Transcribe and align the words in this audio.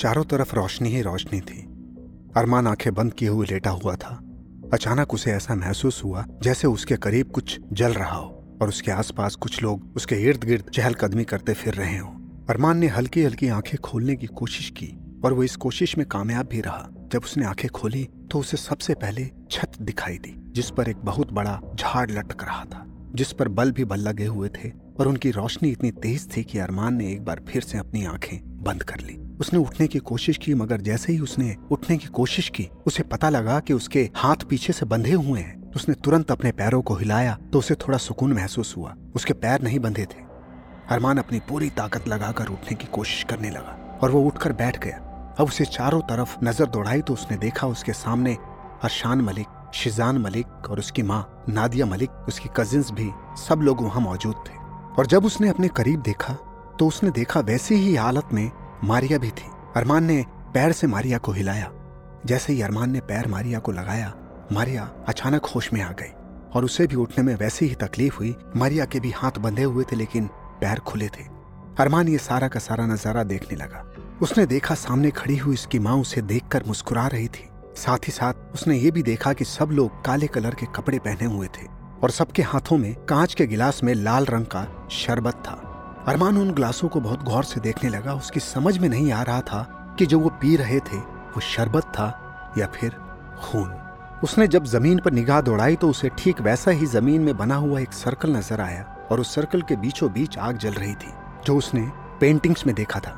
चारों 0.00 0.22
तरफ़ 0.24 0.54
रोशनी 0.56 0.88
ही 0.88 1.00
रोशनी 1.02 1.40
थी। 1.40 1.60
अरमान 2.36 2.66
आँखें 2.66 2.94
बंद 2.94 3.12
किए 3.12 3.28
हुए 3.28 3.46
लेटा 3.46 3.70
हुआ 3.70 3.94
था। 3.96 4.14
अचानक 4.72 5.14
उसे 5.14 5.30
ऐसा 5.30 5.54
महसूस 5.54 6.02
हुआ 6.04 6.24
जैसे 6.42 6.66
उसके 6.66 6.96
करीब 6.96 7.30
कुछ 7.30 7.58
जल 7.72 7.92
रहा 7.92 8.16
हो 8.16 8.58
और 8.62 8.68
उसके 8.68 8.90
आसपास 8.90 9.34
कुछ 9.34 9.62
लोग 9.62 9.92
उसके 9.96 10.16
इर्द 10.16 10.44
गिर्द 10.44 10.70
चहलकदमी 10.74 11.24
करते 11.24 11.52
फिर 11.52 11.74
रहे 11.74 11.98
हो। 11.98 12.08
अरमान 12.50 12.78
ने 12.78 12.86
हल्की 12.86 13.22
हल्की 13.22 13.48
आँखें 13.48 13.76
खोलने 13.78 14.16
की 14.16 14.26
कोशिश 14.26 14.70
की 14.70 14.96
और 15.24 15.32
वो 15.32 15.42
इस 15.42 15.56
कोशिश 15.56 15.98
में 15.98 16.06
कामयाब 16.06 16.46
भी 16.46 16.60
रहा। 16.60 16.88
जब 17.12 17.24
उसने 17.24 17.44
आँखें 17.44 17.70
खोली 17.70 18.08
तो 18.30 18.38
उसे 18.38 18.56
सबसे 18.56 18.94
पहले 18.94 19.30
छत 19.50 19.72
दिखाई 19.82 20.18
दी, 20.18 20.34
जिस 20.52 20.70
पर 20.70 20.88
एक 20.88 20.96
बहुत 20.96 21.32
बड़ा 21.32 21.60
झाड़ 21.74 22.10
लटक 22.10 22.42
रहा 22.42 22.64
था, 22.64 22.84
जिस 23.14 23.32
पर 23.32 23.48
बल 23.48 23.72
भी 23.72 23.84
बल 23.84 24.00
लगे 24.00 24.26
हुए 24.26 24.48
थे 24.48 24.70
और 25.00 25.08
उनकी 25.08 25.30
रोशनी 25.30 25.70
इतनी 25.70 25.90
तेज 25.90 26.36
थी 26.36 26.44
कि 26.44 26.58
अरमान 26.58 26.94
ने 26.94 27.12
एक 27.12 27.24
बार 27.24 27.44
फिर 27.48 27.62
से 27.62 27.78
अपनी 27.78 28.04
आँखें 28.04 28.38
बंद 28.64 28.82
कर 28.82 29.00
ली। 29.00 29.18
उसने 29.40 29.58
उठने 29.58 29.86
की 29.86 29.98
कोशिश 30.00 30.36
की, 30.36 30.54
मगर 30.54 30.80
जैसे 30.80 31.12
ही 31.12 31.18
उसने 31.20 31.54
उठने 31.70 31.96
की 31.96 32.06
कोशिश 32.08 32.48
की, 32.48 32.68
उसे 32.86 33.02
पता 33.04 33.28
लगा 33.30 33.58
कि 33.60 33.72
उसके 33.72 34.08
हाथ 34.16 34.44
पीछे 34.50 34.72
से 34.72 34.86
बंधे 34.86 35.12
हुए 35.12 35.40
हैं। 35.40 35.56
उसने 35.72 35.94
तुरंत 35.94 36.30
अपने 36.30 36.52
पैरों 36.52 36.80
को 36.82 36.94
हिलाया 36.94 37.36
तो 37.52 37.58
उसे 37.58 37.74
थोड़ा 37.76 37.98
सुकून 37.98 38.32
महसूस 38.32 38.74
हुआ। 38.76 38.94
उसके 39.16 39.32
पैर 39.34 39.62
नहीं 39.62 39.78
बंधे 39.80 40.04
थे। 40.04 40.26
अरमान 40.90 41.18
अपनी 41.18 41.40
पूरी 41.48 41.68
ताकत 41.70 42.08
लगाकर 42.08 42.48
उठने 42.48 42.74
की 42.74 42.86
कोशिश 42.86 43.22
करने 43.24 43.50
लगा 43.50 43.98
और 44.02 44.10
वो 44.10 44.22
उठकर 44.22 44.52
बैठ 44.54 44.78
गया। 44.84 44.96
अब 45.38 45.46
उसे 45.46 45.64
चारों 45.66 46.00
तरफ़ 46.02 46.36
नज़र 46.44 46.66
दौड़ाई 46.68 47.00
तो 47.00 47.14
उसने 47.14 47.36
देखा 47.38 47.66
उसके 47.66 47.92
सामने 47.94 48.34
अरशान 48.82 49.20
मलिक, 49.20 49.46
शिजान 49.74 50.18
मलिक 50.18 50.70
और 50.70 50.78
उसकी 50.78 51.02
माँ 51.02 51.44
नादिया 51.48 51.86
मलिक, 51.86 52.10
उसकी 52.28 52.48
कजिन्स 52.56 52.90
भी 52.90 53.10
सब 53.38 53.60
लोग 53.62 53.82
वहाँ 53.82 54.00
मौजूद 54.02 54.44
थे। 54.48 54.56
और 54.98 55.06
जब 55.06 55.24
उसने 55.24 55.48
अपने 55.48 55.68
करीब 55.70 56.00
देखा 56.02 56.32
तो 56.78 56.86
उसने 56.86 57.10
देखा 57.10 57.40
वैसी 57.42 57.74
ही 57.74 57.94
हालत 57.96 58.28
में 58.32 58.50
मारिया 58.84 59.18
भी 59.18 59.30
थी। 59.30 59.50
अरमान 59.76 60.04
ने 60.04 60.24
पैर 60.54 60.72
से 60.72 60.86
मारिया 60.86 61.18
को 61.18 61.32
हिलाया। 61.32 61.70
जैसे 62.26 62.52
ही 62.52 62.62
अरमान 62.62 62.90
ने 62.90 63.00
पैर 63.00 63.26
मारिया 63.28 63.58
को 63.58 63.72
लगाया, 63.72 64.12
मारिया 64.52 64.90
अचानक 65.08 65.46
होश 65.46 65.72
में 65.72 65.80
आ 65.82 65.90
गई 65.92 66.12
और 66.54 66.64
उसे 66.64 66.86
भी 66.86 66.96
उठने 66.96 67.24
में 67.24 67.34
वैसी 67.34 67.66
ही 67.66 67.74
तकलीफ़ 67.74 68.16
हुई। 68.16 68.34
मारिया 68.56 68.84
के 68.84 69.00
भी 69.00 69.10
हाथ 69.10 69.38
बंधे 69.38 69.62
हुए 69.62 69.84
थे, 69.84 69.96
लेकिन 69.96 70.26
पैर 70.60 70.78
खुले 70.78 71.08
थे। 71.08 71.24
अरमान 71.78 72.08
ये 72.08 72.18
सारा 72.18 72.48
का 72.48 72.60
सारा 72.60 72.86
नज़ारा 72.86 73.22
देखने 73.24 73.56
लगा। 73.56 73.84
उसने 74.22 74.46
देखा 74.46 74.74
सामने 74.74 75.10
खड़ी 75.10 75.36
हुई 75.36 75.54
उसकी 75.54 75.78
माँ 75.78 75.96
उसे 75.96 76.22
देखकर 76.22 76.64
मुस्कुरा 76.66 77.06
रही 77.06 77.28
थी। 77.28 77.48
साथ 77.76 78.06
ही 78.06 78.12
साथ 78.12 78.54
उसने 78.54 78.76
ये 78.76 78.90
भी 78.90 79.02
देखा 79.02 79.32
कि 79.32 79.44
सब 79.44 79.70
लोग 79.70 80.04
काले 80.04 80.26
कलर 80.26 80.54
के 80.54 80.66
कपड़े 80.66 80.98
पहने 80.98 81.26
हुए 81.26 81.46
थे 81.48 81.66
और 82.02 82.10
सबके 82.10 82.42
हाथों 82.42 82.78
में 82.78 82.94
कांच 83.08 83.34
के 83.34 83.46
गिलास 83.46 83.82
में 83.84 83.94
लाल 83.94 84.26
रंग 84.26 84.46
का 84.46 84.66
शरबत 84.90 85.42
था। 85.44 85.62
अरमान 86.08 86.36
उन 86.38 86.50
ग्लासों 86.50 86.88
को 86.88 87.00
बहुत 87.00 87.22
गौर 87.22 87.44
से 87.44 87.60
देखने 87.60 87.88
लगा। 87.90 88.12
उसकी 88.14 88.40
समझ 88.40 88.76
में 88.78 88.88
नहीं 88.88 89.10
आ 89.12 89.22
रहा 89.22 89.40
था 89.40 89.94
कि 89.98 90.06
जो 90.06 90.18
वो 90.18 90.28
पी 90.42 90.54
रहे 90.56 90.78
थे, 90.80 90.96
वो 90.96 91.40
शरबत 91.40 91.84
था 91.94 92.54
या 92.58 92.66
फिर 92.66 92.94
खून। 93.40 93.72
उसने 94.24 94.46
जब 94.48 94.64
ज़मीन 94.66 94.98
पर 94.98 95.12
निगाह 95.12 95.40
दौड़ाई 95.40 95.76
तो 95.76 95.88
उसे 95.90 96.10
ठीक 96.18 96.40
वैसा 96.40 96.70
ही 96.70 96.86
ज़मीन 96.86 97.22
में 97.22 97.36
बना 97.36 97.56
हुआ 97.56 97.80
एक 97.80 97.92
सर्कल 97.92 98.30
नज़र 98.36 98.60
आया 98.60 98.84
और 99.10 99.20
उस 99.20 99.34
सर्कल 99.34 99.62
के 99.62 99.76
बीचों 99.76 100.10
बीच 100.12 100.38
आग 100.38 100.56
जल 100.56 100.72
रही 100.72 100.94
थी, 100.94 101.12
जो 101.46 101.56
उसने 101.56 101.86
पेंटिंग्स 102.20 102.66
में 102.66 102.74
देखा 102.74 103.00
था। 103.00 103.12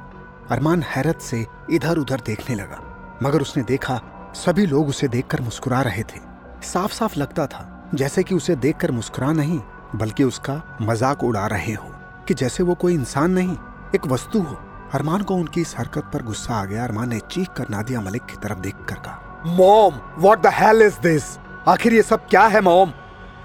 अरमान 0.51 0.83
हैरत 0.87 1.21
से 1.21 1.45
इधर 1.71 1.99
उधर 1.99 2.21
देखने 2.27 2.57
लगा, 2.57 2.81
मगर 3.23 3.43
उसने 3.43 3.63
देखा, 3.63 4.01
सभी 4.37 4.67
लोग 4.67 4.89
उसे 4.89 5.09
देखकर 5.09 5.41
मुस्कुरा 5.43 5.83
रहे 5.83 6.03
थे। 6.05 6.21
साफ़ 6.65 6.93
साफ़ 6.93 7.19
लगता 7.19 7.47
था, 7.47 7.91
जैसे 7.95 8.23
कि 8.23 8.35
उसे 8.35 8.57
देखकर 8.59 8.91
मुस्कुरा 8.91 9.33
नहीं, 9.35 9.61
बल्कि 9.95 10.25
उसका 10.25 10.63
मज़ाक 10.83 11.25
उड़ा 11.25 11.47
रहे 11.47 11.75
हो। 11.75 11.95
कि 12.29 12.35
जैसे 12.35 12.63
वो 12.63 12.75
कोई 12.75 12.95
इंसान 12.95 13.31
नहीं, 13.31 13.57
एक 13.95 14.07
वस्तु 14.07 14.41
हो। 14.41 14.59
अरमान 14.95 15.23
को 15.23 15.35
उनकी 15.35 15.61
इस 15.61 15.75
हरकत 15.79 16.11
पर 16.15 16.23
गुस्सा 16.23 16.55
आ 16.55 16.65
गया। 16.65 16.85
अरमान 16.85 17.09
ने 17.09 17.19
चीख 17.31 17.49
कर 17.49 17.67
नादिया 17.71 18.01
मलिक 18.01 18.23
की 18.23 18.37
तरफ़ 18.43 18.59
देख 18.59 18.75
कर 18.89 18.95
कहा, 18.97 19.43
mom 19.49 20.01
what 20.19 20.43
the 20.43 20.53
hell 20.55 20.83
is 20.83 20.99
this 21.03 21.37
आखिर 21.69 21.95
ये 21.95 22.03
सब 22.03 22.27
क्या 22.27 22.47
है, 22.47 22.61
मॉम? 22.61 22.93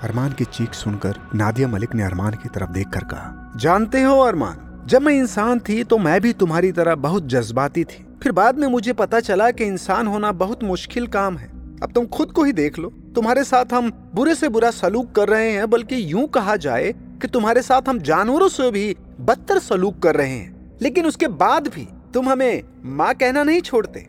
अरमान 0.04 0.32
की 0.32 0.46
चीख 0.46 0.74
सुनकर 0.74 1.20
नादिया 1.36 1.68
मलिक 1.68 1.96
ने 1.96 2.04
अरमान 2.04 2.34
की 2.34 2.50
तरफ़ 2.50 2.70
देख 2.70 2.90
कर 2.90 3.04
कहा, 3.04 3.52
जानते 3.56 4.02
हो 4.02 4.20
अरमान, 4.20 4.84
जब 4.88 5.02
मैं 5.02 5.14
इंसान 5.14 5.60
थी 5.60 5.84
तो 5.84 5.98
मैं 5.98 6.20
भी 6.22 6.34
तुम्हारी 6.34 6.72
तरह 6.72 6.96
बहुत 6.98 7.28
जज्बाती 7.28 7.84
थी। 7.84 8.06
फिर 8.24 8.32
बाद 8.32 8.58
में 8.58 8.68
मुझे 8.68 8.94
पता 8.94 9.20
चला 9.20 9.50
कि 9.52 9.64
इंसान 9.64 10.08
होना 10.08 10.32
बहुत 10.34 10.64
मुश्किल 10.64 11.08
काम 11.08 11.38
है। 11.38 11.48
अब 11.84 11.92
तुम 11.96 12.06
खुद 12.08 12.32
को 12.32 12.44
ही 12.44 12.52
देख 12.54 12.78
लो। 12.80 12.90
तुम्हारे 13.16 13.44
साथ 13.44 13.74
हम 13.74 13.92
बुरे 14.16 14.36
से 14.36 14.50
बुरा 14.50 14.70
सलूक 14.72 15.12
कर 15.12 15.30
रहे 15.30 15.52
हैं, 15.52 15.70
बल्कि 15.70 16.12
यूँ 16.12 16.28
कहा 16.28 16.56
जाए 16.58 16.94
कि 17.22 17.28
तुम्हारे 17.28 17.62
साथ 17.62 17.82
हम 17.90 18.00
जानवरों 18.00 18.48
से 18.48 18.72
भी 18.72 18.96
बदतर 19.20 19.60
सलूक 19.60 20.00
कर 20.00 20.16
रहे 20.16 20.30
हैं, 20.30 20.78
लेकिन 20.82 21.06
उसके 21.06 21.28
बाद 21.28 21.68
भी 21.68 21.88
तुम 22.14 22.30
हमें 22.30 22.64
माँ 22.84 23.14
कहना 23.14 23.44
नहीं 23.44 23.62
छोड़ते। 23.62 24.00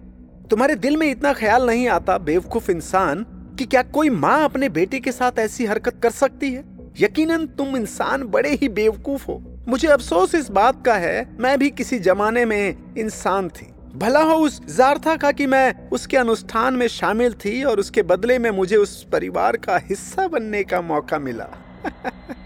तुम्हारे 0.50 0.74
दिल 0.74 0.96
में 0.96 1.10
इतना 1.10 1.32
ख्याल 1.32 1.66
नहीं 1.66 1.88
आता 1.88 2.18
बेवकूफ़ 2.18 2.70
इंसान 2.70 3.26
कि 3.58 3.64
क्या 3.64 3.82
कोई 3.82 4.10
माँ 4.10 4.44
अपने 4.44 4.68
बेटे 4.68 5.00
के 5.00 5.12
साथ 5.12 5.38
ऐसी 5.38 5.66
हरकत 5.66 6.00
कर 6.02 6.10
सकती 6.10 6.52
है? 6.52 6.64
यकीनन 7.00 7.46
तुम 7.46 7.76
इंसान 7.76 8.22
बड़े 8.22 8.54
ही 8.54 8.68
बेवकूफ़ 8.68 9.26
हो। 9.26 9.42
मुझे 9.68 9.88
अफसोस 9.88 10.34
इस 10.34 10.50
बात 10.50 10.86
का 10.86 10.94
है, 10.94 11.36
मैं 11.40 11.58
भी 11.58 11.70
किसी 11.70 11.98
जमाने 11.98 12.44
में 12.44 12.76
इंसान 12.98 13.48
थी। 13.48 13.72
भला 13.96 14.22
हो 14.22 14.34
उस 14.34 14.76
जारथा 14.76 15.16
का 15.16 15.32
कि 15.32 15.46
मैं 15.46 15.88
उसके 15.88 16.16
अनुष्ठान 16.16 16.74
में 16.74 16.88
शामिल 16.88 17.32
थी 17.32 17.64
और 17.64 17.80
उसके 17.80 18.02
बदले 18.02 18.38
में 18.38 18.50
मुझे 18.50 18.76
उस 18.76 19.06
परिवार 19.12 19.56
का 19.56 19.76
हिस्सा 19.78 20.28
बनने 20.28 20.64
का 20.64 20.80
मौका 20.80 21.18
मिला। 21.18 21.48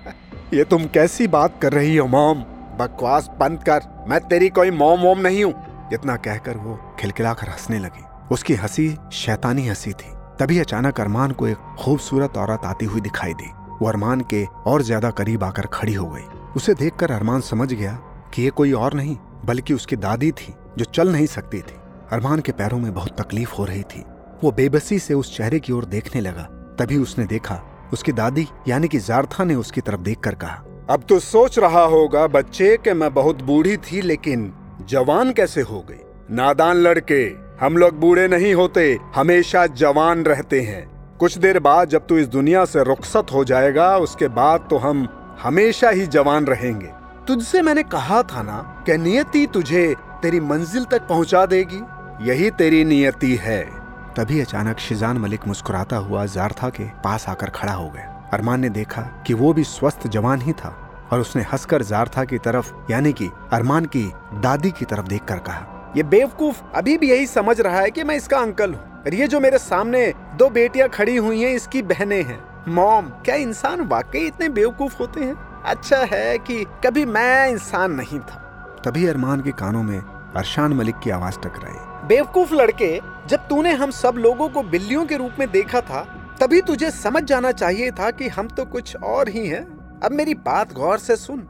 ये 0.55 0.65
तुम 0.65 0.85
कैसी 0.85 1.27
बात 1.29 1.59
कर 1.63 1.73
रही 1.73 1.97
हो, 1.97 2.07
मॉम? 2.07 2.39
बकवास 2.79 3.31
बंद 3.41 3.63
कर। 3.63 4.05
मैं 4.09 4.21
तेरी 4.21 4.49
कोई 4.49 4.71
मोम 4.71 5.01
वोम 5.01 5.19
नहीं 5.19 5.45
हूँ। 5.45 5.55
इतना 5.93 6.17
कहकर 6.17 6.57
वो 6.57 6.97
खिलखिलाकर 7.01 7.49
हंसने 7.49 7.79
लगी। 7.79 8.05
उसकी 8.33 8.55
हँसी 8.55 8.97
शैतानी 9.13 9.67
हँसी 9.69 9.93
थी। 9.93 10.13
तभी 10.41 10.59
अचानक 10.59 11.01
अरमान 11.01 11.33
को 11.33 11.49
एक 11.49 11.57
खूबसूरत 11.81 12.37
औरत 12.37 12.61
आती 12.65 12.87
हुई 12.87 13.01
दिखाई 13.01 13.35
दी। 13.35 13.51
वो 13.83 13.89
अरमान 13.89 14.21
के 14.21 14.45
और 14.67 14.83
ज़्यादा 14.83 15.11
करीब 15.11 15.45
आकर 15.45 15.67
खड़ी 15.67 15.95
हो 15.95 16.07
गई। 16.07 16.25
उसे 16.57 16.75
देखकर 16.75 17.11
अरमान 17.11 17.41
समझ 17.41 17.73
गया 17.73 17.93
कि 18.35 18.43
ये 18.43 18.51
कोई 18.51 18.73
और 18.73 18.95
नहीं, 18.95 19.17
बल्कि 19.45 19.75
उसकी 19.75 19.97
दादी 19.97 20.33
थी, 20.33 20.55
जो 20.79 20.85
चल 20.85 21.13
नहीं 21.13 21.27
सकती 21.27 21.59
थी। 21.59 21.79
अरमान 22.13 22.41
के 22.41 22.53
पैरों 22.53 22.79
में 22.79 22.95
बहुत 22.95 23.21
तकलीफ़ 23.21 23.53
हो 23.53 23.65
रही 23.65 23.83
थी। 23.83 24.05
वो 24.45 24.53
बेबसी 24.53 24.99
से 24.99 25.15
उस 25.15 25.37
चेहरे 25.37 25.61
की 25.61 25.73
ओर 25.73 25.85
देखने 25.85 26.21
लगा। 26.21 26.43
तभी 26.79 26.97
उसने 26.97 27.27
देखा 27.27 27.63
उसकी 27.93 28.13
दादी, 28.13 28.49
यानी 28.69 28.89
कि 28.89 28.99
जारथा 28.99 29.45
ने 29.45 29.55
उसकी 29.55 29.81
तरफ़ 29.81 30.01
देखकर 30.01 30.35
कहा, 30.35 30.65
अब 30.91 31.03
तो 31.09 31.19
सोच 31.19 31.59
रहा 31.59 31.83
होगा, 31.83 32.27
बच्चे, 32.27 32.77
कि 32.77 32.93
मैं 32.93 33.15
बहुत 33.15 33.43
बूढ़ी 33.43 33.77
थी, 33.77 34.01
लेकिन 34.01 34.53
जवान 34.89 35.33
कैसे 35.33 35.61
हो 35.61 35.87
गई? 35.91 36.01
नादान 36.31 36.77
लड़के, 36.77 37.33
हम 37.61 37.77
लोग 37.77 38.01
बूढ़े 38.01 38.29
नहीं 38.29 38.55
होते, 38.55 38.99
हमेशा 39.15 39.67
जवान 39.67 40.23
रहते 40.23 40.61
हैं। 40.61 41.17
कुछ 41.17 41.39
देर 41.39 41.59
बाद, 41.59 41.89
जब 41.89 42.07
तू 42.07 42.19
इस 42.19 42.27
दुनिया 42.27 42.65
से 42.65 42.85
रुखसत 42.85 43.27
हो 43.33 43.45
जाएगा, 43.45 43.97
उसके 43.97 44.29
बाद 44.29 44.67
तो 44.71 44.77
हम 44.77 45.09
हमेशा 45.43 45.91
ही 45.91 46.07
जवान 46.07 46.45
रहेंगे। 46.45 46.89
तुझसे 47.29 47.63
मैंने 47.63 47.83
कहा 47.83 48.23
था 48.23 48.43
ना, 48.43 48.83
कि 48.87 48.97
नियति 48.97 49.47
तुझे 49.47 49.95
तेरी 50.23 50.41
मंजिल 50.41 50.85
तक 50.85 51.09
पहुँचा 51.09 51.47
देगी। 51.47 51.83
यही 52.31 52.51
तेरी 52.51 52.85
नियति 52.85 53.35
है। 53.37 53.80
तभी 54.17 54.41
अचानक 54.41 54.79
शिजान 54.79 55.19
मलिक 55.19 55.47
मुस्कुराता 55.47 55.97
हुआ 55.97 56.25
जारथा 56.27 56.69
के 56.69 56.85
पास 57.05 57.29
आकर 57.29 57.51
खड़ा 57.51 57.73
हो 57.73 57.89
गया। 57.91 58.31
अरमान 58.33 58.61
ने 58.61 58.69
देखा 58.71 59.03
कि 59.27 59.35
वो 59.35 59.53
भी 59.53 59.65
स्वस्थ 59.65 60.07
जवान 60.07 60.41
ही 60.41 60.53
था 60.53 60.69
और 61.13 61.21
उसने 61.21 61.43
हंसकर 61.43 61.83
जारथा 61.83 62.25
की 62.25 62.39
तरफ़, 62.39 62.73
यानी 62.91 63.13
कि 63.13 63.29
अरमान 63.53 63.85
की 63.87 64.03
दादी 64.35 64.71
की 64.71 64.85
तरफ़ 64.85 65.07
देखकर 65.07 65.39
कहा, 65.39 65.93
ये 65.97 66.03
बेवकूफ़ 66.03 66.63
अभी 66.75 66.97
भी 66.99 67.11
यही 67.11 67.27
समझ 67.27 67.61
रहा 67.61 67.81
है 67.81 67.91
कि 67.91 68.05
मैं 68.05 68.17
इसका 68.17 68.39
अंकल 68.39 68.75
हूँ 68.75 69.01
और 69.01 69.15
ये 69.15 69.29
जो 69.29 69.41
मेरे 69.41 69.59
सामने 69.59 70.07
दो 70.37 70.49
बेटियाँ 70.51 70.89
खड़ी 70.89 71.17
हुई 71.17 71.43
हैं, 71.43 71.53
इसकी 71.53 71.83
बहनें 71.83 72.23
हैं। 72.23 72.43
मॉम, 72.69 73.09
क्या 73.25 73.35
इंसान 73.37 73.81
वाकई 73.81 74.27
इतने 74.27 74.49
बेवकूफ़ 74.49 74.99
होते 74.99 75.21
हैं? 75.21 75.35
अच्छा 75.65 76.05
है 76.13 76.39
कि 76.39 76.65
कभी 76.85 77.05
मैं 77.05 77.49
इंसान 77.49 77.93
नहीं 77.93 78.19
था। 78.21 78.41
तभी 78.85 79.07
अरमान 79.07 79.41
के 79.41 79.53
कानों 79.53 79.83
में 79.83 79.99
अरशान 79.99 80.73
मलिक 80.73 80.99
की 80.99 81.11
आवाज़ 81.11 81.39
टकराई। 81.39 82.07
बेवकूफ़ 82.07 82.55
लड़के 82.55 82.99
जब 83.29 83.47
तूने 83.49 83.73
हम 83.73 83.91
सब 83.93 84.15
लोगों 84.19 84.49
को 84.49 84.63
बिल्लियों 84.65 85.05
के 85.07 85.17
रूप 85.17 85.37
में 85.39 85.51
देखा 85.51 85.81
था, 85.81 86.03
तभी 86.41 86.61
तुझे 86.63 86.91
समझ 86.91 87.23
जाना 87.25 87.53
चाहिए 87.53 87.91
था 87.91 88.11
कि 88.11 88.29
हम 88.29 88.49
तो 88.49 88.65
कुछ 88.67 88.97
और 88.97 89.29
ही 89.29 89.47
हैं। 89.47 89.63
अब 90.01 90.13
मेरी 90.13 90.35
बात 90.37 90.73
गौर 90.73 90.99
से 90.99 91.17
सुन। 91.17 91.47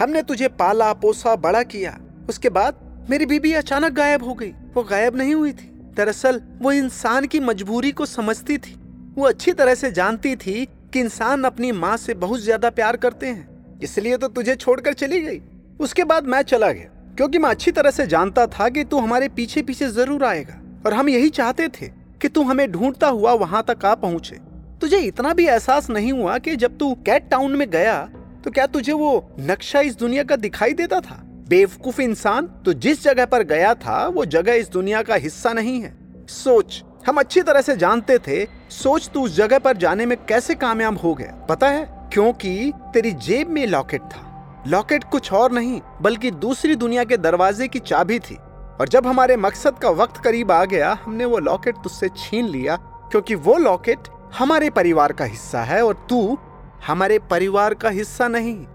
हमने 0.00 0.22
तुझे 0.22 0.48
पाला, 0.50 0.92
पोसा, 0.92 1.34
बड़ा 1.36 1.62
किया। 1.64 1.98
उसके 2.28 2.48
बाद 2.50 3.06
मेरी 3.10 3.26
बीबी 3.26 3.52
अचानक 3.54 3.92
गायब 3.92 4.24
हो 4.24 4.34
गई। 4.34 4.50
वो 4.74 4.82
गायब 4.82 5.16
नहीं 5.16 5.34
हुई 5.34 5.52
थी। 5.52 5.70
दरअसल 5.96 6.40
वो 6.62 6.72
इंसान 6.72 7.26
की 7.26 7.40
मजबूरी 7.40 7.92
को 7.92 8.06
समझती 8.06 8.58
थी। 8.58 8.74
वो 9.16 9.24
अच्छी 9.24 9.52
तरह 9.52 9.74
से 9.74 9.90
जानती 9.92 10.34
थी 10.36 10.64
कि 10.92 11.00
इंसान 11.00 11.44
अपनी 11.44 11.72
माँ 11.72 11.96
से 11.96 12.14
बहुत 12.16 12.40
ज़्यादा 12.40 12.70
प्यार 12.70 12.96
करते 12.96 13.26
हैं। 13.26 13.78
इसलिए 13.82 14.16
तो 14.16 14.28
तुझे 14.30 14.54
छोड़कर 14.56 14.92
चली 14.94 15.20
गई। 15.20 15.40
उसके 15.80 16.04
बाद 16.04 16.26
मैं 16.26 16.42
चला 16.42 16.70
गया, 16.72 17.14
क्योंकि 17.16 17.38
मैं 17.38 17.50
अच्छी 17.50 17.70
तरह 17.70 17.90
से 17.90 18.06
जानता 18.06 18.46
था 18.48 18.68
कि 18.68 18.84
तू 18.84 18.98
हमारे 18.98 19.28
पीछे 19.30 19.62
पीछे 19.62 19.88
ज़रूर 19.90 20.24
आएगा। 20.24 20.58
और 20.86 20.94
हम 20.94 21.08
यही 21.08 21.28
चाहते 21.28 21.68
थे 21.70 21.86
कि 22.20 22.28
तू 22.28 22.42
हमें 22.42 22.70
ढूंढता 22.72 23.08
हुआ 23.08 23.32
वहाँ 23.32 23.64
तक 23.68 23.84
आ 23.84 23.94
पहुँचे। 23.94 24.36
तुझे 24.80 24.98
इतना 24.98 25.32
भी 25.34 25.46
एहसास 25.46 25.90
नहीं 25.90 26.12
हुआ 26.12 26.38
कि 26.38 26.56
जब 26.56 26.78
तू 26.78 26.94
कैट 27.06 27.28
टाउन 27.30 27.52
में 27.52 27.68
गया 27.70 28.02
तो 28.44 28.50
क्या 28.50 28.66
तुझे 28.66 28.92
वो 28.92 29.34
नक्शा 29.40 29.80
इस 29.80 29.96
दुनिया 29.98 30.22
का 30.22 30.36
दिखाई 30.36 30.72
देता 30.72 31.00
था? 31.00 31.20
बेवकूफ़ 31.48 32.00
इंसान 32.00 32.46
तो 32.64 32.72
जिस 32.72 33.02
जगह 33.04 33.26
पर 33.26 33.42
गया 33.42 33.74
था, 33.74 34.06
वो 34.06 34.24
जगह 34.24 34.52
इस 34.52 34.70
दुनिया 34.70 35.02
का 35.02 35.14
हिस्सा 35.14 35.52
नहीं 35.52 35.80
है। 35.80 35.92
सोच, 36.28 36.82
हम 37.06 37.16
अच्छी 37.16 37.42
तरह 37.42 37.60
से 37.60 37.76
जानते 37.76 38.18
थे, 38.18 38.44
सोच 38.70 39.08
तू 39.14 39.22
उस 39.22 39.36
जगह 39.36 39.58
पर 39.58 39.76
जाने 39.76 40.06
में 40.06 40.16
कैसे 40.18 40.54
कामयाब 40.54 40.98
हो 40.98 41.14
गया। 41.14 41.46
पता 41.48 41.68
है, 41.68 41.84
क्योंकि 42.12 42.72
तेरी 42.94 43.12
जेब 43.12 43.48
में 43.48 43.66
लॉकेट 43.66 44.02
था। 44.02 44.64
लॉकेट 44.66 45.04
कुछ 45.04 45.32
और 45.32 45.52
नहीं, 45.52 45.80
बल्कि 46.02 46.30
दूसरी 46.30 46.76
दुनिया 46.76 47.04
के 47.04 47.16
दरवाजे 47.16 47.68
की 47.68 47.78
चाबी 47.78 48.18
थी। 48.18 48.38
और 48.80 48.88
जब 48.88 49.06
हमारे 49.06 49.36
मकसद 49.36 49.78
का 49.78 49.90
वक्त 49.90 50.16
करीब 50.16 50.52
आ 50.52 50.64
गया, 50.64 50.98
हमने 51.04 51.24
वो 51.24 51.38
लॉकेट 51.38 51.76
तुझसे 51.76 52.08
छीन 52.08 52.44
लिया, 52.44 52.76
क्योंकि 53.10 53.34
वो 53.34 53.56
लॉकेट 53.56 53.98
हमारे 54.38 54.70
परिवार 54.70 55.12
का 55.12 55.24
हिस्सा 55.24 55.62
है 55.62 55.84
और 55.84 56.06
तू 56.08 56.38
हमारे 56.86 57.18
परिवार 57.18 57.74
का 57.74 57.88
हिस्सा 57.88 58.28
नहीं। 58.28 58.66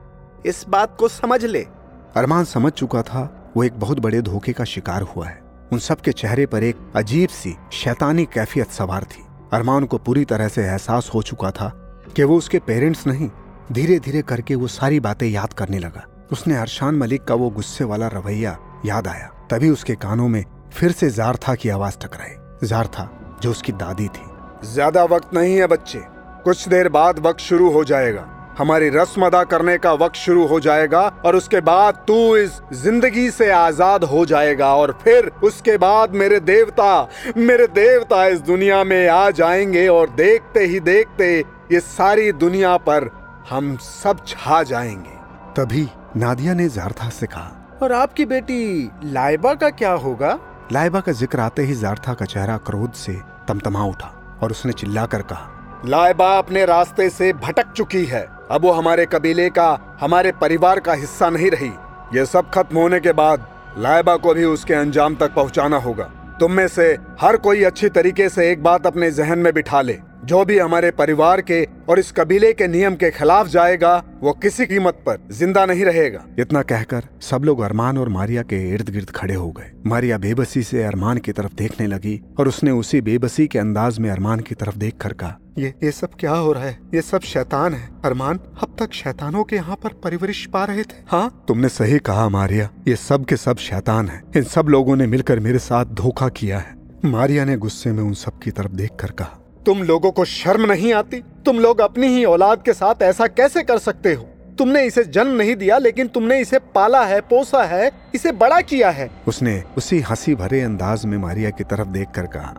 इस 0.45 0.65
बात 0.69 0.97
को 0.99 1.07
समझ 1.07 1.45
ले। 1.45 1.67
अरमान 2.15 2.45
समझ 2.45 2.71
चुका 2.71 3.01
था, 3.01 3.51
वो 3.57 3.63
एक 3.63 3.79
बहुत 3.79 3.99
बड़े 3.99 4.21
धोखे 4.21 4.53
का 4.53 4.63
शिकार 4.63 5.01
हुआ 5.01 5.27
है। 5.27 5.41
उन 5.73 5.79
सब 5.79 6.01
के 6.01 6.11
चेहरे 6.11 6.45
पर 6.45 6.63
एक 6.63 6.77
अजीब 6.95 7.29
सी 7.29 7.55
शैतानी 7.71 8.25
कैफियत 8.25 8.67
सवार 8.67 9.03
थी। 9.03 9.25
अरमान 9.53 9.85
को 9.85 9.97
पूरी 9.97 10.25
तरह 10.25 10.47
से 10.47 10.63
एहसास 10.63 11.11
हो 11.13 11.21
चुका 11.21 11.51
था 11.51 11.69
कि 12.15 12.23
वो 12.23 12.37
उसके 12.37 12.59
पेरेंट्स 12.59 13.07
नहीं। 13.07 13.29
धीरे 13.71 13.99
धीरे 13.99 14.21
करके 14.21 14.55
वो 14.55 14.67
सारी 14.67 14.99
बातें 14.99 15.27
याद 15.27 15.53
करने 15.53 15.79
लगा। 15.79 16.27
उसने 16.31 16.55
अरशान 16.55 16.95
मलिक 16.95 17.23
का 17.23 17.35
वो 17.35 17.49
गुस्से 17.49 17.83
वाला 17.83 18.07
रवैया 18.07 18.57
याद 18.85 19.07
आया। 19.07 19.31
तभी 19.49 19.69
उसके 19.69 19.95
कानों 19.95 20.27
में 20.27 20.43
फिर 20.73 20.91
से 20.91 21.09
जारथा 21.09 21.55
की 21.55 21.69
आवाज़ 21.69 21.97
टकराई। 21.97 22.67
जारथा 22.67 23.09
जो 23.41 23.51
उसकी 23.51 23.71
दादी 23.73 24.07
थी। 24.07 24.25
ज़्यादा 24.63 25.03
वक्त 25.03 25.33
नहीं 25.33 25.55
है 25.55 25.67
बच्चे। 25.67 25.99
कुछ 26.43 26.67
देर 26.67 26.89
बाद 26.89 27.19
वक्त 27.19 27.39
शुरू 27.39 27.69
हो 27.71 27.83
जाएगा। 27.83 28.25
हमारी 28.57 28.89
रस्म 28.89 29.25
अदा 29.25 29.43
करने 29.43 29.77
का 29.77 29.91
वक्त 29.93 30.15
शुरू 30.15 30.45
हो 30.47 30.59
जाएगा 30.59 31.01
और 31.25 31.35
उसके 31.35 31.59
बाद 31.61 32.03
तू 32.07 32.35
इस 32.37 32.59
ज़िंदगी 32.73 33.29
से 33.31 33.49
आज़ाद 33.51 34.03
हो 34.03 34.25
जाएगा 34.25 34.73
और 34.75 34.97
फिर 35.03 35.31
उसके 35.43 35.77
बाद 35.77 36.13
मेरे 36.13 36.39
देवता 36.39 37.09
मेरे 37.37 37.67
देवता 37.67 38.25
इस 38.25 38.41
दुनिया 38.41 38.83
में 38.83 39.07
आ 39.07 39.29
जाएँगे 39.31 39.87
और 39.87 40.09
देखते 40.09 40.65
ही 40.65 40.79
देखते 40.79 41.37
ये 41.71 41.79
सारी 41.79 42.31
दुनिया 42.31 42.75
पर 42.77 43.09
हम 43.49 43.75
सब 43.77 44.25
छा 44.27 44.63
जाएँगे। 44.63 45.15
तभी 45.55 45.87
नादिया 46.17 46.53
ने 46.53 46.67
जारथा 46.69 47.09
से 47.09 47.27
कहा 47.27 47.53
और 47.83 47.91
आपकी 47.91 48.25
बेटी 48.25 48.89
लाइबा 49.03 49.53
का 49.53 49.69
क्या 49.71 49.91
होगा? 49.95 50.37
लाइबा 50.71 50.99
का 50.99 51.11
ज़िक्र 51.11 51.39
आते 51.39 51.61
ही 51.61 51.75
जारथा 51.75 52.13
का 52.13 52.25
चेहरा 52.25 52.57
क्रोध 52.67 52.93
से 52.93 53.13
तमतमा 53.47 53.83
उठा 53.85 54.39
और 54.43 54.51
उसने 54.51 54.73
चिल्लाकर 54.73 55.21
कहा 55.21 55.83
लाइबा 55.85 56.31
अपने 56.37 56.65
रास्ते 56.65 57.09
से 57.09 57.31
भटक 57.33 57.71
चुकी 57.71 58.03
है। 58.05 58.25
अब 58.51 58.61
वो 58.61 58.71
हमारे 58.71 59.05
कबीले 59.05 59.49
का 59.49 59.97
हमारे 60.01 60.31
परिवार 60.31 60.79
का 60.79 60.93
हिस्सा 60.93 61.29
नहीं 61.29 61.51
रही। 61.51 61.71
ये 62.13 62.25
सब 62.25 62.49
खत्म 62.49 62.77
होने 62.77 62.99
के 62.99 63.11
बाद 63.13 63.47
लाइबा 63.77 64.15
को 64.15 64.33
भी 64.33 64.43
उसके 64.45 64.73
अंजाम 64.73 65.15
तक 65.15 65.33
पहुंचाना 65.33 65.77
होगा। 65.77 66.03
तुम 66.39 66.51
में 66.51 66.67
से 66.67 66.91
हर 67.21 67.37
कोई 67.37 67.63
अच्छी 67.63 67.89
तरीके 67.89 68.29
से 68.29 68.49
एक 68.51 68.63
बात 68.63 68.87
अपने 68.87 69.11
जहन 69.11 69.39
में 69.39 69.53
बिठा 69.53 69.81
ले। 69.81 69.99
जो 70.27 70.43
भी 70.45 70.57
हमारे 70.59 70.89
परिवार 70.91 71.41
के 71.41 71.63
और 71.89 71.99
इस 71.99 72.11
कबीले 72.11 72.51
के 72.53 72.67
नियम 72.67 72.95
के 72.95 73.09
खिलाफ 73.11 73.47
जाएगा 73.47 73.95
वो 74.21 74.31
किसी 74.33 74.65
कीमत 74.65 74.93
पर 75.05 75.27
ज़िंदा 75.31 75.65
नहीं 75.65 75.85
रहेगा। 75.85 76.23
इतना 76.39 76.61
कहकर 76.61 77.07
सब 77.21 77.43
लोग 77.43 77.61
अरमान 77.61 77.97
और 77.97 78.09
मारिया 78.09 78.41
के 78.43 78.61
इर्द 78.69 78.89
गिर्द 78.89 79.09
खड़े 79.09 79.33
हो 79.33 79.49
गए। 79.51 79.71
मारिया 79.85 80.17
बेबसी 80.17 80.63
से 80.63 80.83
अरमान 80.83 81.17
की 81.17 81.31
तरफ़ 81.31 81.53
देखने 81.53 81.87
लगी 81.87 82.19
और 82.39 82.47
उसने 82.47 82.71
उसी 82.71 83.01
बेबसी 83.01 83.47
के 83.47 83.59
अंदाज 83.59 83.99
में 83.99 84.09
अरमान 84.09 84.39
की 84.39 84.55
तरफ़ 84.55 84.77
देख 84.77 84.97
कर 85.01 85.13
कहा 85.13 85.37
ये 85.59 85.73
ये 85.83 85.91
सब 85.91 86.09
क्या 86.19 86.31
हो 86.31 86.51
रहा 86.53 86.63
है? 86.63 86.77
ये 86.93 87.01
सब 87.01 87.21
शैतान 87.21 87.73
है। 87.73 87.89
अरमान 88.05 88.39
अब 88.61 88.75
तक 88.79 88.93
शैतानों 88.93 89.43
के 89.43 89.55
यहाँ 89.55 89.75
पर 89.75 89.93
परिवरिश 90.03 90.45
पा 90.45 90.65
रहे 90.65 90.83
थे। 90.83 91.01
हाँ? 91.07 91.45
तुमने 91.47 91.69
सही 91.69 91.97
कहा 91.99 92.27
मारिया। 92.29 92.69
ये 92.87 92.95
सब 92.95 93.25
के 93.25 93.37
सब 93.37 93.57
शैतान 93.59 94.09
है। 94.09 94.21
इन 94.37 94.43
सब 94.43 94.67
लोगों 94.69 94.95
ने 94.95 95.07
मिलकर 95.07 95.39
मेरे 95.39 95.59
साथ 95.59 95.85
धोखा 95.95 96.29
किया 96.29 96.59
है। 96.59 96.75
मारिया 97.05 97.45
ने 97.45 97.57
गुस्से 97.57 97.91
में 97.91 98.03
उन 98.03 98.13
सब 98.13 98.39
की 98.39 98.51
तरफ़ 98.51 98.71
देख 98.71 98.91
कर 98.99 99.11
कहा 99.11 99.36
तुम 99.67 99.81
लोगों 99.83 100.11
को 100.11 100.23
शर्म 100.25 100.65
नहीं 100.65 100.93
आती? 100.93 101.19
तुम 101.45 101.59
लोग 101.59 101.81
अपनी 101.81 102.07
ही 102.07 102.23
औलाद 102.25 102.61
के 102.61 102.73
साथ 102.73 103.01
ऐसा 103.01 103.25
कैसे 103.27 103.63
कर 103.63 103.77
सकते 103.77 104.13
हो? 104.13 104.23
तुमने 104.57 104.83
इसे 104.83 105.03
जन्म 105.03 105.31
नहीं 105.31 105.55
दिया 105.55 105.77
लेकिन 105.77 106.07
तुमने 106.07 106.39
इसे 106.39 106.59
पाला 106.75 107.03
है 107.05 107.19
पोसा 107.21 107.63
है 107.63 107.91
इसे 108.15 108.31
बड़ा 108.31 108.59
किया 108.61 108.89
है। 108.89 109.09
उसने 109.27 109.63
उसी 109.77 109.99
हँसी 109.99 110.35
भरे 110.35 110.61
अंदाज 110.61 111.05
में 111.05 111.17
मारिया 111.17 111.49
की 111.49 111.63
तरफ़ 111.63 111.87
देख 111.87 112.07
कर 112.15 112.27
कहा 112.27 112.53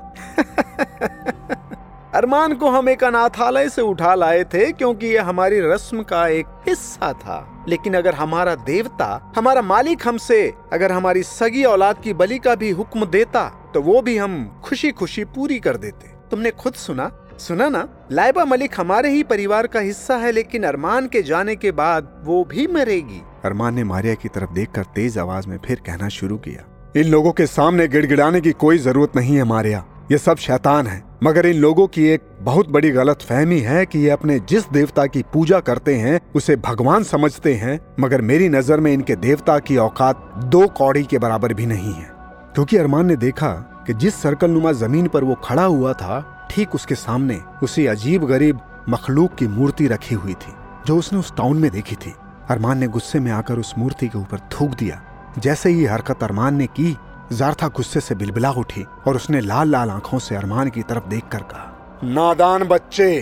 अरमान 2.14 2.54
को 2.54 2.70
हम 2.70 2.88
एक 2.88 3.04
अनाथालय 3.04 3.68
से 3.68 3.82
उठा 3.82 4.14
लाए 4.14 4.44
थे 4.44 4.70
क्योंकि 4.72 5.06
ये 5.06 5.18
हमारी 5.18 5.60
रस्म 5.60 6.02
का 6.02 6.26
एक 6.28 6.46
हिस्सा 6.68 7.12
था। 7.12 7.64
लेकिन 7.68 7.94
अगर 7.94 8.14
हमारा 8.14 8.54
देवता 8.54 9.32
हमारा 9.36 9.62
मालिक 9.62 10.06
हमसे 10.08 10.52
अगर 10.72 10.92
हमारी 10.92 11.22
सगी 11.22 11.64
औलाद 11.64 12.02
की 12.04 12.12
बलि 12.12 12.38
का 12.38 12.54
भी 12.54 12.70
हुक्म 12.70 13.06
देता 13.06 13.48
तो 13.74 13.82
वो 13.82 14.02
भी 14.02 14.16
हम 14.16 14.62
खुशी 14.64 14.90
खुशी 14.92 15.24
पूरी 15.24 15.58
कर 15.58 15.76
देते। 15.76 16.17
तुमने 16.30 16.50
खुद 16.50 16.74
सुना? 16.74 17.10
सुना 17.38 17.68
ना? 17.68 17.86
लाइबा 18.12 18.44
मलिक 18.44 18.74
हमारे 18.76 19.10
ही 19.10 19.22
परिवार 19.22 19.66
का 19.66 19.80
हिस्सा 19.80 20.16
है 20.16 20.32
लेकिन 20.32 20.62
अरमान 20.62 21.06
के 21.06 21.22
जाने 21.22 21.56
के 21.56 21.72
बाद 21.72 22.08
वो 22.24 22.44
भी 22.44 22.66
मरेगी। 22.66 23.20
अरमान 23.44 23.74
ने 23.74 23.84
मारिया 23.84 24.14
की 24.14 24.28
तरफ़ 24.28 24.52
देखकर 24.52 24.84
तेज 24.94 25.18
आवाज़ 25.18 25.48
में 25.48 25.58
फिर 25.66 25.80
कहना 25.86 26.08
शुरू 26.08 26.36
किया 26.38 26.64
इन 26.96 27.08
लोगों 27.08 27.32
के 27.32 27.46
सामने 27.46 27.86
गिड़गिड़ाने 27.88 28.40
की 28.40 28.52
कोई 28.52 28.78
ज़रूरत 28.78 29.16
नहीं 29.16 29.36
है 29.36 29.44
मारिया। 29.44 29.84
ये 30.12 30.18
सब 30.18 30.36
शैतान 30.36 30.86
है। 30.86 31.02
मगर 31.22 31.46
इन 31.46 31.56
लोगों 31.56 31.86
की 31.86 32.04
एक 32.06 32.22
बहुत 32.40 32.68
बड़ी 32.68 32.90
गलत 32.90 33.22
फहमी 33.22 33.58
है 33.60 33.84
कि 33.86 33.98
ये 33.98 34.10
अपने 34.10 34.38
जिस 34.40 34.68
देवता 34.70 35.06
की 35.06 35.22
पूजा 35.32 35.60
करते 35.60 35.94
हैं 35.94 36.20
उसे 36.34 36.56
भगवान 36.56 37.02
समझते 37.02 37.54
हैं 37.54 37.78
मगर 38.00 38.20
मेरी 38.20 38.48
नज़र 38.48 38.80
में 38.80 38.92
इनके 38.92 39.16
देवता 39.16 39.58
की 39.58 39.76
औकात 39.76 40.32
दो 40.44 40.66
कौड़ी 40.68 41.02
के 41.04 41.18
बराबर 41.18 41.54
भी 41.54 41.66
नहीं 41.66 41.92
है। 41.94 42.10
क्योंकि 42.54 42.76
अरमान 42.76 43.06
ने 43.06 43.16
देखा 43.16 43.50
कि 43.88 43.94
जिस 43.94 44.14
सर्कल 44.14 44.50
नुमा 44.50 44.72
ज़मीन 44.72 45.06
पर 45.08 45.24
वो 45.24 45.34
खड़ा 45.34 45.64
हुआ 45.64 45.92
था, 45.92 46.48
ठीक 46.50 46.74
उसके 46.74 46.94
सामने 46.94 47.40
उसी 47.62 47.86
अजीब 47.86 48.24
गरीब 48.24 48.58
मखलूक 48.88 49.34
की 49.34 49.46
मूर्ति 49.48 49.86
रखी 49.88 50.14
हुई 50.14 50.34
थी, 50.34 50.52
जो 50.86 50.96
उसने 50.98 51.18
उस 51.18 51.34
टाउन 51.36 51.58
में 51.58 51.70
देखी 51.70 51.96
थी। 51.96 52.14
अरमान 52.50 52.78
ने 52.78 52.88
गुस्से 52.88 53.20
में 53.20 53.30
आकर 53.32 53.58
उस 53.58 53.72
मूर्ति 53.78 54.08
के 54.08 54.18
ऊपर 54.18 54.40
थूक 54.52 54.74
दिया। 54.74 55.00
जैसे 55.38 55.70
ही 55.70 55.84
हरकत 55.84 56.24
अरमान 56.24 56.54
ने 56.54 56.66
की, 56.66 56.96
जारथा 57.32 57.68
गुस्से 57.68 58.00
से 58.00 58.14
बिलबिला 58.14 58.50
उठी 58.52 58.86
और 59.06 59.16
उसने 59.16 59.40
लाल 59.40 59.68
लाल 59.68 59.90
आँखों 59.90 60.18
से 60.18 60.36
अरमान 60.36 60.70
की 60.70 60.82
तरफ़ 60.82 61.08
देख 61.08 61.28
कर 61.32 61.42
कहा, 61.44 62.00
नादान 62.04 62.64
बच्चे, 62.64 63.20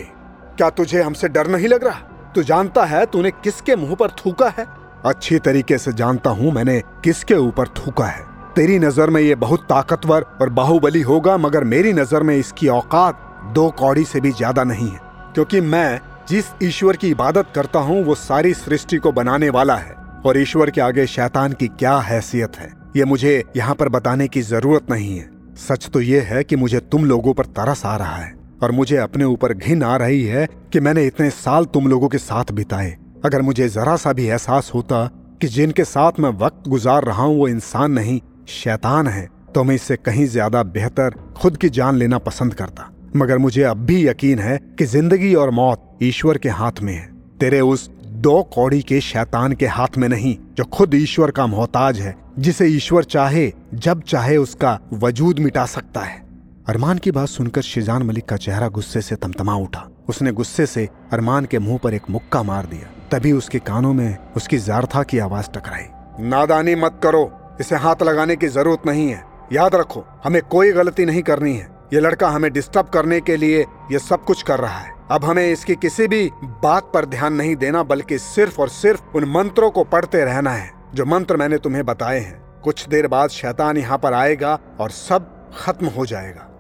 क्या 0.57 0.71
तुझे 0.71 1.03
हमसे 1.03 1.29
डर 1.29 1.47
नहीं 1.47 1.69
लग 1.69 1.85
रहा? 1.85 2.01
तू 2.35 2.43
जानता 2.43 2.85
है 2.85 3.07
तूने 3.07 3.31
किसके 3.33 3.77
मुँह 3.77 3.95
पर 3.95 4.11
थूका 4.19 4.53
है? 4.59 4.67
अच्छी 5.07 5.39
तरीके 5.39 5.79
से 5.79 5.93
जानता 5.93 6.31
हूँ 6.31 6.53
मैंने 6.53 6.81
किसके 7.05 7.35
ऊपर 7.35 7.69
थूका 7.77 8.07
है। 8.07 8.26
तेरी 8.57 8.79
नज़र 8.79 9.11
में 9.11 9.21
ये 9.21 9.35
बहुत 9.35 9.63
ताकतवर 9.63 10.23
और 10.41 10.49
बाहुबली 10.51 11.01
होगा, 11.03 11.37
मगर 11.37 11.65
मेरी 11.65 11.93
नज़र 11.93 12.23
में 12.23 12.37
इसकी 12.37 12.69
औकात 12.69 13.19
दो 13.55 13.69
कौड़ी 13.71 14.05
से 14.05 14.21
भी 14.21 14.31
ज़्यादा 14.33 14.63
नहीं 14.65 14.89
है, 14.89 15.01
क्योंकि 15.35 15.61
मैं 15.63 16.01
जिस 16.29 16.45
ईश्वर 16.63 16.97
की 16.97 17.09
इबादत 17.09 17.47
करता 17.55 17.79
हूँ, 17.79 18.03
वो 18.05 18.15
सारी 18.15 18.53
सृष्टि 18.55 18.97
को 18.97 19.11
बनाने 19.13 19.51
वाला 19.51 19.75
है, 19.77 19.95
और 20.27 20.39
ईश्वर 20.39 20.71
के 20.71 20.81
आगे 20.81 21.07
शैतान 21.07 21.53
की 21.53 21.69
क्या 21.69 21.97
हैसियत 22.01 22.57
है, 22.57 22.73
ये 22.97 23.05
मुझे 23.05 23.43
यहाँ 23.57 23.75
पर 23.75 23.89
बताने 23.89 24.29
की 24.29 24.43
ज़रूरत 24.43 24.91
नहीं 24.91 25.17
है। 25.19 25.29
सच 25.59 25.89
तो 25.89 26.01
ये 26.03 26.21
है 26.23 26.43
कि 26.45 26.57
मुझे 26.57 26.81
तुम 26.83 27.05
लोगों 27.05 27.35
पर 27.35 27.47
तरस 27.57 27.85
आ 27.87 27.97
रहा 27.97 28.17
है, 28.17 28.33
और 28.63 28.73
मुझे 28.73 28.97
अपने 28.99 29.25
ऊपर 29.27 29.53
घिन 29.55 29.83
आ 29.83 29.97
रही 29.97 30.23
है 30.25 30.47
कि 30.73 30.81
मैंने 30.81 31.05
इतने 31.07 31.29
साल 31.33 31.65
तुम 31.67 31.89
लोगों 31.89 32.09
के 32.09 32.19
साथ 32.21 32.53
बिताए। 32.53 32.97
अगर 33.25 33.43
मुझे 33.43 33.69
जरा 33.69 33.97
सा 33.97 34.13
भी 34.13 34.27
एहसास 34.27 34.71
होता 34.75 35.05
कि 35.41 35.49
जिनके 35.49 35.85
साथ 35.85 36.21
मैं 36.21 36.31
वक्त 36.39 36.69
गुजार 36.69 37.05
रहा 37.05 37.23
हूँ, 37.23 37.39
वो 37.39 37.49
इंसान 37.49 37.93
नहीं 37.93 38.21
शैतान 38.49 39.07
है 39.07 39.29
तो 39.55 39.65
मैं 39.65 39.75
इससे 39.75 39.97
कहीं 39.97 40.27
ज़्यादा 40.27 40.63
बेहतर 40.63 41.15
खुद 41.37 41.57
की 41.57 41.69
जान 41.71 41.97
लेना 41.97 42.19
पसंद 42.19 42.55
करता। 42.55 42.91
मगर 43.17 43.39
मुझे 43.39 43.63
अब 43.63 43.77
भी 43.77 44.07
यकीन 44.07 44.39
है 44.39 44.57
कि 44.79 44.85
ज़िंदगी 44.85 45.35
और 45.35 45.51
मौत 45.51 45.99
ईश्वर 46.03 46.39
के 46.39 46.49
हाथ 46.51 46.81
में 46.83 46.93
है। 46.95 47.07
तेरे 47.41 47.61
उस 47.61 47.89
दो 48.19 48.43
कौड़ी 48.55 48.81
के 48.83 49.01
शैतान 49.01 49.53
के 49.53 49.67
हाथ 49.67 49.97
में 49.99 50.09
नहीं, 50.09 50.37
जो 50.55 50.65
खुद 50.65 50.95
ईश्वर 50.95 51.31
का 51.31 51.47
मोहताज 51.47 52.01
है, 52.01 52.15
जिसे 52.39 52.67
ईश्वर 52.67 53.05
चाहे, 53.05 53.53
जब 53.75 54.03
चाहे 54.03 54.37
उसका 54.37 54.79
वजूद 54.95 55.39
मिटा 55.39 55.65
सकता 55.67 56.01
है। 56.01 56.25
अरमान 56.69 56.99
की 56.99 57.11
बात 57.11 57.29
सुनकर 57.29 57.63
शिजान 57.63 58.03
मलिक 58.03 58.25
का 58.25 58.37
चेहरा 58.37 58.69
गुस्से 58.69 59.01
से 59.01 59.17
तमतमा 59.17 59.55
उठा। 59.55 59.89
उसने 60.09 60.33
गुस्से 60.33 60.67
से 60.67 60.89
अरमान 61.13 61.45
के 61.45 61.59
मुँह 61.59 61.79
पर 61.79 61.95
एक 61.95 62.11
मुक्का 62.11 62.43
मार 62.43 62.67
दिया। 62.67 62.91
तभी 63.11 63.33
उसके 63.33 63.59
कानों 63.59 63.93
में 63.93 64.17
उसकी 64.37 64.59
जारथा 64.59 65.03
की 65.03 65.19
आवाज़ 65.19 65.51
टकराई। 65.51 65.85
नादानी 66.21 66.75
मत 66.75 67.01
करो। 67.03 67.25
इसे 67.61 67.77
हाथ 67.77 68.03
लगाने 68.03 68.37
की 68.37 68.49
ज़रूरत 68.49 68.87
नहीं 68.87 69.09
है। 69.09 69.25
याद 69.53 69.75
रखो, 69.75 70.05
हमें 70.25 70.43
कोई 70.43 70.73
गलती 70.73 71.05
नहीं 71.05 71.23
करनी 71.23 71.57
है। 71.57 71.77
ये 71.93 72.01
लड़का 72.01 72.29
हमें 72.29 72.53
डिस्टर्ब 72.53 72.87
करने 72.87 73.21
के 73.21 73.37
लिए 73.37 73.67
ये 73.93 73.99
सब 73.99 74.25
कुछ 74.25 74.43
कर 74.43 74.59
रहा 74.59 74.79
है। 74.79 74.95
अब 75.11 75.25
हमें 75.25 75.53
इसकी 75.53 75.75
किसी 75.75 76.07
भी 76.07 76.31
बात 76.63 76.91
पर 76.95 77.05
ध्यान 77.05 77.33
नहीं 77.33 77.57
देना, 77.57 77.83
बल्कि 77.83 78.19
सिर्फ़ 78.19 78.61
और 78.61 78.69
सिर्फ़ 78.69 79.03
उन 79.15 79.25
मंत्रों 79.25 79.71
को 79.71 79.85
पढ़ते 79.85 80.25
रहना 80.25 80.51
है, 80.51 80.71
जो 80.95 81.05
मंत्र 81.05 81.37
मैंने 81.37 81.59
तुम्हें 81.59 81.85
बताए 81.85 82.21
हैं। 82.21 82.61
कुछ 82.65 82.89
देर 82.89 83.07
बाद 83.07 83.31
शैतान 83.31 83.77
यहाँ 83.77 83.99
पर 83.99 84.13
आएगा 84.13 84.59
और 84.81 84.91
सब 84.91 85.51
खत्म 85.59 85.87
हो 85.87 86.07
जाएगा। 86.07 86.51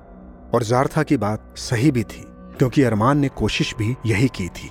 और 0.54 0.62
जारथा 0.62 1.02
की 1.02 1.16
बात 1.16 1.54
सही 1.56 1.90
भी 1.90 2.02
थी, 2.02 2.24
क्योंकि 2.58 2.82
अरमान 2.82 3.18
ने 3.18 3.28
कोशिश 3.28 3.74
भी 3.78 3.96
यही 4.06 4.28
की 4.28 4.48
थी। 4.48 4.70